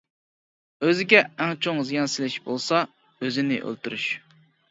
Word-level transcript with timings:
ئۆزىگە 0.87 1.19
ئەڭ 1.43 1.51
چوڭ 1.65 1.83
زىيان 1.89 2.09
سېلىش 2.15 2.39
بولسا، 2.47 2.81
ئۆزىنى 3.27 3.61
ئۆلتۈرۈش. 3.67 4.09